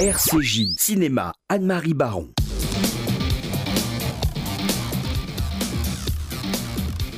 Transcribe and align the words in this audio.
RCJ 0.00 0.74
Cinéma, 0.76 1.32
Anne-Marie 1.48 1.94
Baron. 1.94 2.28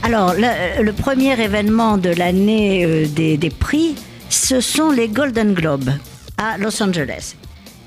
Alors, 0.03 0.35
le, 0.35 0.91
premier 0.93 1.41
événement 1.43 1.97
de 1.97 2.11
l'année 2.11 2.85
euh, 2.85 3.07
des 3.07 3.51
prix, 3.51 3.95
ce 4.29 4.61
sont 4.61 4.91
les 4.91 5.09
Golden 5.09 5.55
Globes 5.55 5.91
à 6.37 6.59
Los 6.59 6.83
Angeles. 6.83 7.37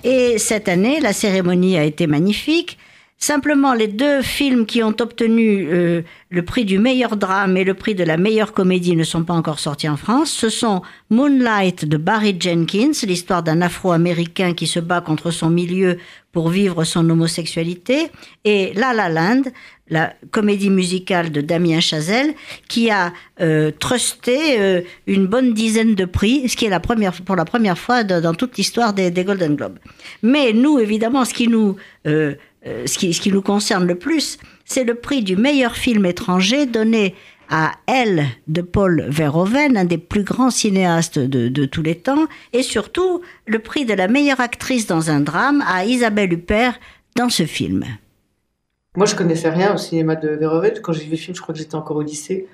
Et 0.03 0.39
cette 0.39 0.67
année, 0.67 0.99
la 0.99 1.13
cérémonie 1.13 1.77
a 1.77 1.83
été 1.83 2.07
magnifique. 2.07 2.79
Simplement, 3.21 3.73
les 3.73 3.87
deux 3.87 4.21
films 4.21 4.65
qui 4.65 4.81
ont 4.81 4.95
obtenu 4.97 5.67
euh, 5.69 6.03
le 6.29 6.45
prix 6.45 6.63
du 6.63 6.79
meilleur 6.79 7.17
drame 7.17 7.57
et 7.57 7.65
le 7.65 7.73
prix 7.73 7.93
de 7.93 8.05
la 8.05 8.15
meilleure 8.15 8.53
comédie 8.53 8.95
ne 8.95 9.03
sont 9.03 9.25
pas 9.25 9.33
encore 9.33 9.59
sortis 9.59 9.89
en 9.89 9.97
France. 9.97 10.31
Ce 10.31 10.47
sont 10.47 10.83
Moonlight 11.09 11.83
de 11.83 11.97
Barry 11.97 12.37
Jenkins, 12.39 12.93
l'histoire 13.03 13.43
d'un 13.43 13.61
Afro-Américain 13.61 14.53
qui 14.53 14.67
se 14.67 14.79
bat 14.79 15.01
contre 15.01 15.31
son 15.31 15.49
milieu 15.49 15.97
pour 16.31 16.47
vivre 16.47 16.85
son 16.85 17.09
homosexualité, 17.09 18.09
et 18.45 18.71
La 18.75 18.93
La 18.93 19.09
Land, 19.09 19.41
la 19.89 20.13
comédie 20.31 20.69
musicale 20.69 21.31
de 21.31 21.41
Damien 21.41 21.81
Chazelle, 21.81 22.35
qui 22.69 22.89
a 22.89 23.11
euh, 23.41 23.71
trusté 23.77 24.59
euh, 24.59 24.81
une 25.07 25.25
bonne 25.25 25.53
dizaine 25.53 25.95
de 25.95 26.05
prix, 26.05 26.47
ce 26.47 26.55
qui 26.55 26.65
est 26.65 26.69
la 26.69 26.79
première, 26.79 27.13
pour 27.13 27.35
la 27.35 27.45
première 27.45 27.77
fois 27.77 28.03
dans 28.03 28.33
toute 28.33 28.57
l'histoire 28.57 28.93
des, 28.93 29.11
des 29.11 29.25
Golden 29.25 29.55
Globes. 29.55 29.79
Mais 30.21 30.53
nous, 30.53 30.79
évidemment, 30.79 31.25
ce 31.25 31.33
qui 31.33 31.47
nous, 31.49 31.75
euh, 32.65 32.85
ce 32.87 32.97
qui, 32.97 33.31
nous 33.31 33.41
concerne 33.41 33.85
le 33.85 33.95
plus, 33.95 34.37
c'est 34.65 34.83
le 34.83 34.95
prix 34.95 35.23
du 35.23 35.35
meilleur 35.35 35.75
film 35.75 36.05
étranger 36.05 36.65
donné 36.65 37.15
à 37.49 37.71
Elle 37.87 38.25
de 38.47 38.61
Paul 38.61 39.05
Verhoeven, 39.07 39.77
un 39.77 39.85
des 39.85 39.97
plus 39.97 40.23
grands 40.23 40.51
cinéastes 40.51 41.17
de, 41.17 41.65
tous 41.65 41.81
les 41.81 41.95
temps, 41.95 42.27
et 42.53 42.61
surtout 42.61 43.21
le 43.47 43.59
prix 43.59 43.85
de 43.85 43.93
la 43.93 44.07
meilleure 44.07 44.41
actrice 44.41 44.87
dans 44.87 45.09
un 45.09 45.21
drame 45.21 45.63
à 45.67 45.85
Isabelle 45.85 46.33
Huppert 46.33 46.79
dans 47.15 47.29
ce 47.29 47.45
film. 47.45 47.85
Moi, 48.95 49.05
je 49.05 49.15
connaissais 49.15 49.49
rien 49.49 49.73
au 49.73 49.77
cinéma 49.77 50.15
de 50.15 50.29
Verhoeven. 50.29 50.79
Quand 50.81 50.93
j'ai 50.93 51.05
vu 51.05 51.11
le 51.11 51.17
film, 51.17 51.35
je 51.35 51.41
crois 51.41 51.53
que 51.53 51.59
j'étais 51.59 51.75
encore 51.75 51.97
au 51.97 52.01
lycée. 52.01 52.47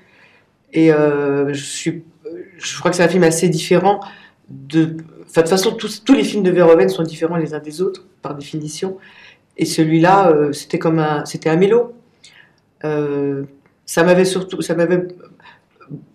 Et 0.72 0.94
euh, 0.94 1.54
je, 1.54 2.80
crois 2.80 2.92
que 2.92 2.98
c'est 2.98 3.04
un 3.04 3.10
film 3.10 3.24
assez 3.24 3.50
différent. 3.50 4.00
De, 4.50 4.98
toute 5.34 5.48
façon, 5.48 5.72
tous 5.72 6.14
les 6.14 6.24
films 6.24 6.44
de 6.44 6.52
Verhoeven 6.52 6.90
sont 6.90 7.04
différents 7.04 7.38
les 7.38 7.54
uns 7.54 7.60
des 7.60 7.82
autres, 7.82 8.06
par 8.22 8.36
définition. 8.36 8.98
Et 9.58 9.66
celui-là, 9.66 10.30
euh, 10.30 10.52
c'était 10.54 10.80
comme 10.80 11.00
un, 11.00 11.26
c'était 11.26 11.50
un 11.50 11.56
mélo. 11.56 11.94
Euh, 12.84 13.44
ça 13.86 14.04
m'avait 14.04 14.26
surtout, 14.26 14.62
ça 14.62 14.76
m'avait 14.76 15.08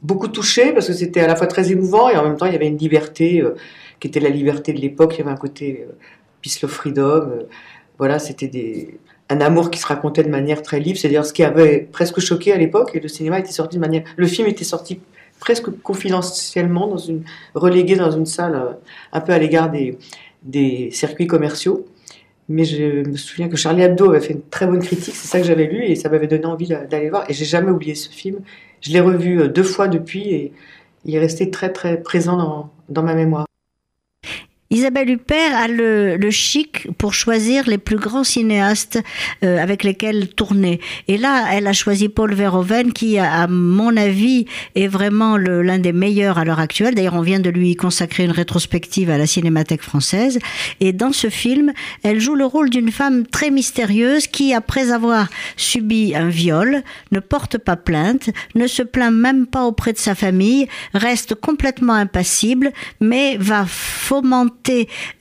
beaucoup 0.02 0.28
touché 0.28 0.72
parce 0.72 0.88
que 0.88 0.92
c'était 0.92 1.20
à 1.20 1.26
la 1.26 1.36
fois 1.36 1.46
très 1.46 1.70
émouvant 1.70 2.08
et 2.08 2.16
en 2.16 2.24
même 2.24 2.36
temps, 2.36 2.46
il 2.46 2.52
y 2.52 2.56
avait 2.56 2.66
une 2.68 2.78
liberté 2.78 3.40
euh, 3.40 3.54
qui 3.98 4.08
était 4.08 4.20
la 4.20 4.28
liberté 4.28 4.72
de 4.72 4.80
l'époque. 4.80 5.14
Il 5.14 5.18
y 5.20 5.22
avait 5.22 5.30
un 5.30 5.36
côté 5.36 5.86
peace, 6.42 6.60
love, 6.62 6.70
freedom. 6.70 7.46
voilà, 7.98 8.18
c'était 8.18 8.48
des, 8.48 8.98
un 9.30 9.40
amour 9.40 9.70
qui 9.70 9.78
se 9.78 9.86
racontait 9.86 10.24
de 10.24 10.28
manière 10.28 10.60
très 10.62 10.80
libre, 10.80 10.98
c'est-à-dire 10.98 11.24
ce 11.24 11.32
qui 11.32 11.44
avait 11.44 11.88
presque 11.92 12.18
choqué 12.20 12.52
à 12.52 12.56
l'époque, 12.56 12.90
et 12.94 13.00
le 13.00 13.08
cinéma 13.08 13.38
était 13.38 13.52
sorti 13.52 13.76
de 13.76 13.80
manière, 13.80 14.02
le 14.16 14.26
film 14.26 14.48
était 14.48 14.64
sorti 14.64 15.00
presque 15.38 15.70
confidentiellement, 15.82 16.88
dans 16.88 16.98
une, 16.98 17.22
relégué 17.54 17.94
dans 17.96 18.10
une 18.10 18.26
salle, 18.26 18.76
un 19.12 19.20
peu 19.20 19.32
à 19.32 19.38
l'égard 19.38 19.70
des, 19.70 19.96
des 20.42 20.90
circuits 20.90 21.26
commerciaux. 21.26 21.86
Mais 22.50 22.64
je 22.64 23.08
me 23.08 23.16
souviens 23.16 23.48
que 23.48 23.56
Charlie 23.56 23.82
Hebdo 23.82 24.10
avait 24.10 24.20
fait 24.20 24.34
une 24.34 24.42
très 24.42 24.66
bonne 24.66 24.80
critique, 24.82 25.14
c'est 25.14 25.28
ça 25.28 25.38
que 25.40 25.46
j'avais 25.46 25.66
lu, 25.66 25.84
et 25.84 25.94
ça 25.96 26.08
m'avait 26.10 26.26
donné 26.26 26.46
envie 26.46 26.66
d'a- 26.66 26.84
d'aller 26.84 27.08
voir, 27.10 27.24
et 27.30 27.32
j'ai 27.32 27.44
jamais 27.46 27.70
oublié 27.70 27.94
ce 27.94 28.10
film. 28.10 28.40
Je 28.82 28.90
l'ai 28.92 29.00
revu 29.00 29.40
euh, 29.40 29.48
deux 29.48 29.62
fois 29.62 29.88
depuis, 29.88 30.30
et 30.34 30.52
il 31.04 31.14
est 31.14 31.20
resté 31.20 31.50
très 31.50 31.72
très 31.72 32.02
présent 32.02 32.36
dans, 32.36 32.70
dans 32.88 33.02
ma 33.04 33.14
mémoire. 33.14 33.46
Isabelle 34.72 35.10
Huppert 35.10 35.56
a 35.56 35.66
le, 35.66 36.16
le 36.16 36.30
chic 36.30 36.86
pour 36.96 37.12
choisir 37.12 37.68
les 37.68 37.76
plus 37.76 37.96
grands 37.96 38.22
cinéastes 38.22 39.00
euh, 39.42 39.60
avec 39.60 39.82
lesquels 39.82 40.28
tourner. 40.28 40.80
Et 41.08 41.18
là, 41.18 41.46
elle 41.50 41.66
a 41.66 41.72
choisi 41.72 42.08
Paul 42.08 42.34
Verhoeven, 42.34 42.92
qui, 42.92 43.18
à 43.18 43.48
mon 43.48 43.96
avis, 43.96 44.46
est 44.76 44.86
vraiment 44.86 45.36
l'un 45.36 45.80
des 45.80 45.92
meilleurs 45.92 46.38
à 46.38 46.44
l'heure 46.44 46.60
actuelle. 46.60 46.94
D'ailleurs, 46.94 47.14
on 47.14 47.20
vient 47.20 47.40
de 47.40 47.50
lui 47.50 47.74
consacrer 47.74 48.24
une 48.24 48.30
rétrospective 48.30 49.10
à 49.10 49.18
la 49.18 49.26
Cinémathèque 49.26 49.82
française. 49.82 50.38
Et 50.78 50.92
dans 50.92 51.12
ce 51.12 51.30
film, 51.30 51.72
elle 52.04 52.20
joue 52.20 52.36
le 52.36 52.46
rôle 52.46 52.70
d'une 52.70 52.92
femme 52.92 53.26
très 53.26 53.50
mystérieuse 53.50 54.28
qui, 54.28 54.54
après 54.54 54.92
avoir 54.92 55.30
subi 55.56 56.14
un 56.14 56.28
viol, 56.28 56.84
ne 57.10 57.18
porte 57.18 57.58
pas 57.58 57.74
plainte, 57.74 58.30
ne 58.54 58.68
se 58.68 58.84
plaint 58.84 59.12
même 59.12 59.48
pas 59.48 59.64
auprès 59.64 59.92
de 59.92 59.98
sa 59.98 60.14
famille, 60.14 60.68
reste 60.94 61.34
complètement 61.34 61.94
impassible, 61.94 62.70
mais 63.00 63.36
va 63.36 63.66
fomenter 63.66 64.59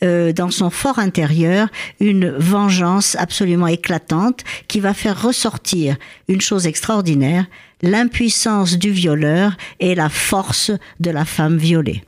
euh, 0.03 0.31
dans 0.33 0.51
son 0.51 0.69
fort 0.69 0.99
intérieur 0.99 1.67
une 1.99 2.29
vengeance 2.29 3.15
absolument 3.15 3.67
éclatante 3.67 4.43
qui 4.67 4.79
va 4.79 4.93
faire 4.93 5.21
ressortir 5.21 5.97
une 6.27 6.41
chose 6.41 6.67
extraordinaire, 6.67 7.45
l'impuissance 7.81 8.77
du 8.77 8.91
violeur 8.91 9.53
et 9.79 9.95
la 9.95 10.09
force 10.09 10.71
de 10.99 11.11
la 11.11 11.25
femme 11.25 11.57
violée. 11.57 12.03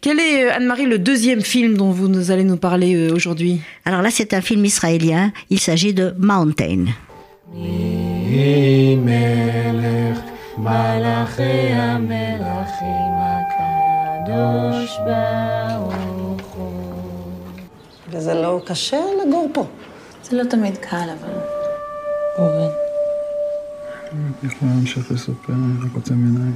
Quel 0.00 0.20
est, 0.20 0.44
euh, 0.44 0.54
Anne-Marie, 0.54 0.86
le 0.86 0.98
deuxième 0.98 1.42
film 1.42 1.76
dont 1.76 1.90
vous 1.90 2.08
nous 2.08 2.30
allez 2.30 2.44
nous 2.44 2.56
parler 2.56 2.94
euh, 2.94 3.14
aujourd'hui? 3.14 3.60
Alors 3.84 4.02
là, 4.02 4.10
c'est 4.10 4.32
un 4.32 4.40
film 4.40 4.64
israélien. 4.64 5.32
Il 5.50 5.58
s'agit 5.58 5.94
de 5.94 6.14
Mountain. 6.18 6.86
וזה 18.63 18.63
לא 18.63 18.63
קשה 18.65 18.99
לגור 19.21 19.49
פה. 19.53 19.65
זה 20.23 20.37
לא 20.37 20.43
תמיד 20.43 20.77
קל, 20.77 21.09
אבל... 21.19 21.33
ראובן. 22.37 22.73
אני 24.11 24.51
יכול 24.51 24.67
להמשיך 24.67 25.11
לספר, 25.11 25.53
אני 25.53 25.85
רק 25.85 25.95
רוצה 25.95 26.13
מנהל. 26.13 26.53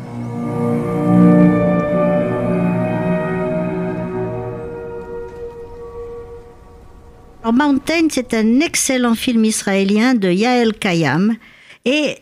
Alors 7.44 7.54
Mountain, 7.54 8.08
c'est 8.10 8.34
un 8.34 8.62
excellent 8.62 9.16
film 9.16 9.44
israélien 9.44 10.14
de 10.14 10.30
Yael 10.32 10.74
Kayam 10.74 11.36
et 11.84 12.20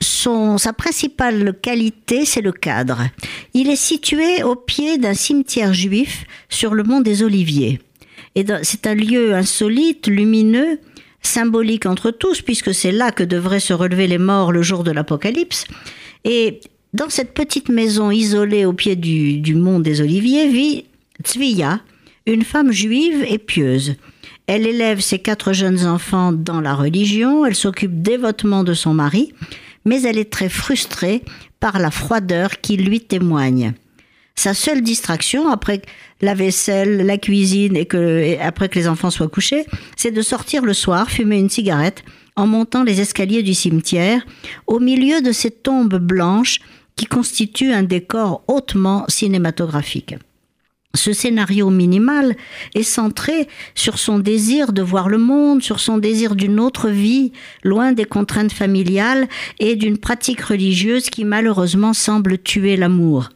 son, 0.00 0.58
sa 0.58 0.72
principale 0.72 1.54
qualité, 1.62 2.24
c'est 2.24 2.40
le 2.40 2.50
cadre. 2.50 3.02
Il 3.54 3.70
est 3.70 3.82
situé 3.92 4.42
au 4.42 4.56
pied 4.56 4.98
d'un 4.98 5.14
cimetière 5.14 5.72
juif 5.72 6.24
sur 6.48 6.74
le 6.74 6.82
mont 6.82 7.00
des 7.00 7.22
Oliviers. 7.22 7.78
C'est 8.35 8.87
un 8.87 8.95
lieu 8.95 9.33
insolite, 9.33 10.07
lumineux, 10.07 10.79
symbolique 11.21 11.85
entre 11.85 12.11
tous, 12.11 12.41
puisque 12.41 12.73
c'est 12.73 12.91
là 12.91 13.11
que 13.11 13.23
devraient 13.23 13.59
se 13.59 13.73
relever 13.73 14.07
les 14.07 14.17
morts 14.17 14.51
le 14.51 14.61
jour 14.61 14.83
de 14.83 14.91
l'Apocalypse. 14.91 15.65
Et 16.23 16.61
dans 16.93 17.09
cette 17.09 17.33
petite 17.33 17.69
maison 17.69 18.11
isolée 18.11 18.65
au 18.65 18.73
pied 18.73 18.95
du, 18.95 19.39
du 19.39 19.55
mont 19.55 19.79
des 19.79 20.01
Oliviers 20.01 20.49
vit 20.49 20.85
Tzviya, 21.23 21.81
une 22.25 22.43
femme 22.43 22.71
juive 22.71 23.25
et 23.27 23.37
pieuse. 23.37 23.95
Elle 24.47 24.65
élève 24.65 24.99
ses 24.99 25.19
quatre 25.19 25.53
jeunes 25.53 25.85
enfants 25.85 26.31
dans 26.31 26.61
la 26.61 26.73
religion, 26.73 27.45
elle 27.45 27.55
s'occupe 27.55 28.01
dévotement 28.01 28.63
de 28.63 28.73
son 28.73 28.93
mari, 28.93 29.33
mais 29.85 30.01
elle 30.03 30.17
est 30.17 30.31
très 30.31 30.49
frustrée 30.49 31.23
par 31.59 31.79
la 31.79 31.91
froideur 31.91 32.61
qui 32.61 32.77
lui 32.77 33.01
témoigne. 33.01 33.73
Sa 34.39 34.53
seule 34.53 34.81
distraction 34.81 35.49
après 35.49 35.81
la 36.21 36.33
vaisselle, 36.33 37.05
la 37.05 37.17
cuisine 37.17 37.75
et, 37.75 37.85
que, 37.85 38.39
après 38.39 38.69
que 38.69 38.79
les 38.79 38.87
enfants 38.87 39.11
soient 39.11 39.27
couchés, 39.27 39.65
c'est 39.97 40.11
de 40.11 40.21
sortir 40.21 40.63
le 40.63 40.73
soir, 40.73 41.11
fumer 41.11 41.37
une 41.37 41.49
cigarette 41.49 42.05
en 42.37 42.47
montant 42.47 42.85
les 42.85 43.01
escaliers 43.01 43.43
du 43.43 43.53
cimetière 43.53 44.25
au 44.65 44.79
milieu 44.79 45.21
de 45.21 45.33
ces 45.33 45.51
tombes 45.51 45.97
blanches 45.97 46.59
qui 46.95 47.05
constituent 47.05 47.73
un 47.73 47.83
décor 47.83 48.45
hautement 48.47 49.03
cinématographique. 49.09 50.15
Ce 50.95 51.11
scénario 51.11 51.69
minimal 51.69 52.37
est 52.75 52.83
centré 52.83 53.49
sur 53.75 53.99
son 53.99 54.19
désir 54.19 54.71
de 54.71 54.81
voir 54.81 55.09
le 55.09 55.17
monde, 55.17 55.61
sur 55.61 55.81
son 55.81 55.97
désir 55.97 56.37
d'une 56.37 56.61
autre 56.61 56.87
vie, 56.87 57.33
loin 57.65 57.91
des 57.91 58.05
contraintes 58.05 58.53
familiales 58.53 59.27
et 59.59 59.75
d'une 59.75 59.97
pratique 59.97 60.39
religieuse 60.39 61.09
qui 61.09 61.25
malheureusement 61.25 61.93
semble 61.93 62.37
tuer 62.37 62.77
l'amour. 62.77 63.31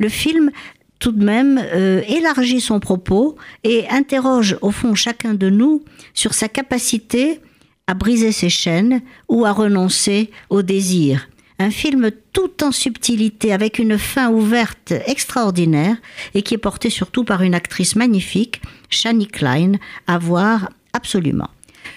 Le 0.00 0.08
film, 0.08 0.50
tout 0.98 1.12
de 1.12 1.22
même, 1.22 1.62
euh, 1.62 2.02
élargit 2.08 2.60
son 2.60 2.80
propos 2.80 3.36
et 3.64 3.86
interroge 3.90 4.56
au 4.62 4.70
fond 4.70 4.94
chacun 4.94 5.34
de 5.34 5.50
nous 5.50 5.84
sur 6.14 6.32
sa 6.32 6.48
capacité 6.48 7.40
à 7.86 7.92
briser 7.92 8.32
ses 8.32 8.48
chaînes 8.48 9.02
ou 9.28 9.44
à 9.44 9.52
renoncer 9.52 10.30
au 10.48 10.62
désir. 10.62 11.28
Un 11.58 11.70
film 11.70 12.10
tout 12.32 12.64
en 12.64 12.72
subtilité, 12.72 13.52
avec 13.52 13.78
une 13.78 13.98
fin 13.98 14.30
ouverte 14.30 14.94
extraordinaire 15.06 15.96
et 16.32 16.40
qui 16.40 16.54
est 16.54 16.58
porté 16.58 16.88
surtout 16.88 17.24
par 17.24 17.42
une 17.42 17.54
actrice 17.54 17.94
magnifique, 17.94 18.62
Shani 18.88 19.26
Klein, 19.26 19.72
à 20.06 20.16
voir 20.16 20.70
absolument. 20.94 21.50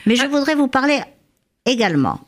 Mais 0.05 0.17
je 0.17 0.25
voudrais 0.25 0.55
vous 0.55 0.67
parler 0.67 0.99
également 1.65 2.19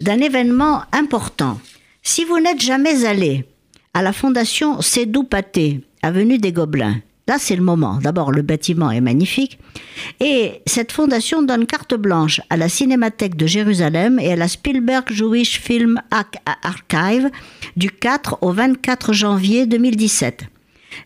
d'un 0.00 0.18
événement 0.18 0.82
important. 0.90 1.60
Si 2.02 2.24
vous 2.24 2.40
n'êtes 2.40 2.60
jamais 2.60 3.04
allé 3.04 3.44
à 3.94 4.02
la 4.02 4.12
fondation 4.12 4.80
Sédou 4.80 5.24
Paté, 5.24 5.80
avenue 6.02 6.38
des 6.38 6.52
Gobelins, 6.52 7.00
Là, 7.28 7.36
c'est 7.38 7.54
le 7.54 7.62
moment. 7.62 8.00
D'abord, 8.02 8.32
le 8.32 8.42
bâtiment 8.42 8.90
est 8.90 9.00
magnifique. 9.00 9.60
Et 10.18 10.62
cette 10.66 10.90
fondation 10.90 11.44
donne 11.44 11.64
carte 11.64 11.94
blanche 11.94 12.40
à 12.50 12.56
la 12.56 12.68
Cinémathèque 12.68 13.36
de 13.36 13.46
Jérusalem 13.46 14.18
et 14.18 14.32
à 14.32 14.36
la 14.36 14.48
Spielberg 14.48 15.04
Jewish 15.12 15.60
Film 15.60 16.02
Archive 16.10 17.30
du 17.76 17.92
4 17.92 18.38
au 18.40 18.50
24 18.50 19.12
janvier 19.12 19.66
2017. 19.66 20.46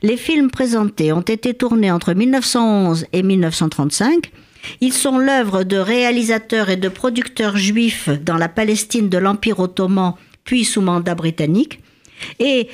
Les 0.02 0.16
films 0.16 0.50
présentés 0.50 1.12
ont 1.12 1.20
été 1.20 1.52
tournés 1.52 1.90
entre 1.90 2.14
1911 2.14 3.04
et 3.12 3.22
1935. 3.22 4.32
Ils 4.81 4.94
sont 4.94 5.19
l'œuvre 5.19 5.62
de 5.64 5.76
réalisateurs 5.76 6.70
et 6.70 6.78
de 6.78 6.88
producteurs 6.88 7.58
juifs 7.58 8.08
dans 8.08 8.38
la 8.38 8.48
Palestine 8.48 9.10
de 9.10 9.19
l'Empire 9.19 9.60
ottoman, 9.60 10.14
puis 10.44 10.64
sous 10.64 10.81
mandat 10.81 11.14
britannique. 11.14 11.81
Et 12.38 12.68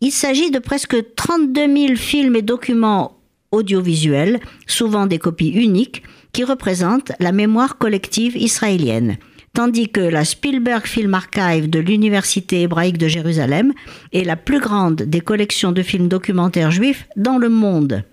il 0.00 0.12
s'agit 0.12 0.50
de 0.50 0.58
presque 0.58 0.96
32 1.16 1.76
000 1.76 1.96
films 1.96 2.36
et 2.36 2.42
documents 2.42 3.16
audiovisuels, 3.50 4.40
souvent 4.66 5.06
des 5.06 5.18
copies 5.18 5.48
uniques, 5.48 6.02
qui 6.32 6.44
représentent 6.44 7.12
la 7.18 7.32
mémoire 7.32 7.78
collective 7.78 8.36
israélienne 8.36 9.18
tandis 9.58 9.88
que 9.88 10.00
la 10.00 10.24
Spielberg 10.24 10.86
Film 10.86 11.14
Archive 11.14 11.68
de 11.68 11.80
l'Université 11.80 12.62
hébraïque 12.62 12.96
de 12.96 13.08
Jérusalem 13.08 13.72
est 14.12 14.22
la 14.22 14.36
plus 14.36 14.60
grande 14.60 15.02
des 15.02 15.20
collections 15.20 15.72
de 15.72 15.82
films 15.82 16.06
documentaires 16.06 16.70
juifs 16.70 17.08
dans 17.16 17.38
le 17.38 17.48
monde. 17.48 18.04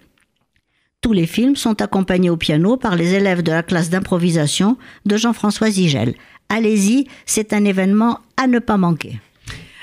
Tous 1.02 1.14
les 1.14 1.28
films 1.28 1.56
sont 1.56 1.84
accompagnés 1.84 2.32
au 2.32 2.36
piano 2.36 2.78
par 2.78 2.96
les 2.96 3.14
élèves 3.14 3.44
de 3.44 3.52
la 3.52 3.62
classe 3.62 3.92
d'improvisation 3.92 4.76
de 5.06 5.18
Jean-François 5.18 5.70
Zigel. 5.70 6.16
Allez-y, 6.50 7.06
c'est 7.28 7.54
un 7.54 7.64
événement 7.64 8.22
à 8.38 8.48
ne 8.48 8.58
pas 8.58 8.78
manquer. 8.78 9.20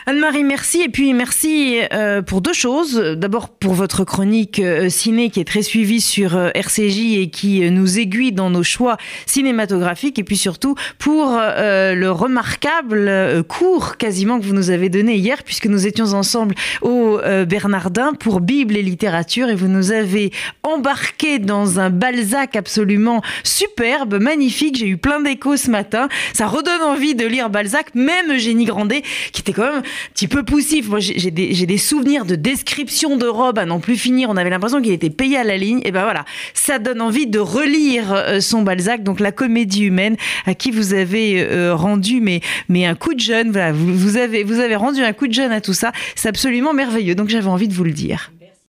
Anne-Marie, 0.05 0.43
merci. 0.43 0.83
Et 0.83 0.89
puis 0.89 1.15
merci 1.15 1.79
euh, 1.93 2.23
pour 2.23 2.41
deux 2.41 2.53
choses. 2.53 2.97
D'abord 3.17 3.51
pour 3.51 3.75
votre 3.75 4.05
chronique 4.05 4.59
euh, 4.59 4.89
ciné 4.89 5.31
qui 5.31 5.39
est 5.39 5.45
très 5.45 5.63
suivie 5.63 6.01
sur 6.01 6.37
euh, 6.37 6.51
RCJ 6.57 7.19
et 7.19 7.31
qui 7.31 7.71
nous 7.71 8.01
aiguille 8.01 8.33
dans 8.33 8.51
nos 8.51 8.65
choix 8.65 8.97
cinématographiques. 9.27 10.19
Et 10.19 10.25
puis 10.25 10.37
surtout 10.37 10.75
pour 10.99 11.31
le 11.33 12.09
remarquable 12.09 13.45
cours 13.45 13.97
quasiment 13.97 14.41
que 14.41 14.45
vous 14.45 14.55
nous 14.55 14.71
avez 14.71 14.89
donné 14.89 15.17
hier 15.17 15.43
puisque 15.45 15.67
nous 15.67 15.87
étions 15.87 16.13
ensemble 16.15 16.55
au 16.81 17.19
Bernardin 17.47 18.13
pour 18.15 18.41
Bible 18.41 18.77
et 18.77 18.83
littérature 18.83 19.49
et 19.49 19.55
vous 19.55 19.69
nous 19.69 19.93
avez 19.93 20.33
embarqué 20.63 21.39
dans 21.39 21.79
un 21.79 21.91
Balzac 21.91 22.57
absolument 22.57 23.23
superbe, 23.45 24.21
magnifique. 24.21 24.77
J'ai 24.77 24.89
eu 24.89 24.97
plein 24.97 25.21
d'échos 25.21 25.57
ce 25.57 25.71
matin. 25.71 26.09
Ça 26.33 26.47
redonne 26.47 26.83
envie 26.83 27.15
de 27.15 27.27
lire 27.27 27.51
Balzac, 27.51 27.95
même 27.95 28.33
Eugénie 28.33 28.65
Grandet 28.65 29.03
qui 29.33 29.43
était 29.43 29.53
quand 29.53 29.73
même 29.73 29.83
petit 30.15 30.29
peu 30.29 30.43
poussif. 30.43 30.89
Moi, 30.89 31.01
j'ai 31.01 31.31
des, 31.31 31.79
souvenirs 31.79 32.25
de 32.25 32.35
description 32.35 33.17
de 33.17 33.27
robes 33.27 33.59
à 33.59 33.65
n'en 33.65 33.81
plus 33.81 33.97
finir. 33.97 34.29
On 34.31 34.37
avait 34.37 34.51
l'impression 34.51 34.81
qu'il 34.81 34.93
était 34.93 35.11
payé 35.11 35.37
à 35.37 35.45
la 35.45 35.57
ligne. 35.57 35.81
Et 35.85 35.91
ben 35.91 36.03
voilà, 36.03 36.25
ça 36.55 36.79
donne 36.79 37.01
envie 37.01 37.27
de 37.27 37.39
relire 37.39 38.13
euh, 38.13 38.41
son 38.41 38.63
Balzac, 38.63 39.03
donc 39.03 39.21
la 39.21 39.33
comédie 39.33 39.85
humaine, 39.85 40.17
à 40.47 40.55
qui 40.55 40.71
vous 40.71 40.95
avez 40.95 41.43
euh, 41.43 41.75
rendu 41.75 42.21
mais, 42.21 42.41
mais 42.69 42.87
un 42.87 42.95
coup 42.95 43.15
de 43.15 43.21
jeune. 43.21 43.51
Voilà, 43.51 43.73
vous, 43.73 43.95
vous, 43.95 44.17
avez, 44.17 44.45
vous 44.45 44.61
avez 44.61 44.77
rendu 44.77 45.03
un 45.03 45.13
coup 45.13 45.27
de 45.27 45.35
jeune 45.35 45.53
à 45.53 45.61
tout 45.61 45.75
ça. 45.75 45.93
C'est 46.15 46.29
absolument 46.29 46.73
merveilleux. 46.73 47.15
Donc 47.15 47.29
j'avais 47.29 47.49
envie 47.49 47.69
de 47.69 47.75
vous 47.75 47.85
le 47.85 47.93
dire. 47.93 48.31